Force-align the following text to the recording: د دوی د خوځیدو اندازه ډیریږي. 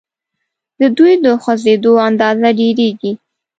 د 0.79 0.81
دوی 0.97 1.13
د 1.23 1.25
خوځیدو 1.41 1.93
اندازه 2.07 2.49
ډیریږي. 2.59 3.11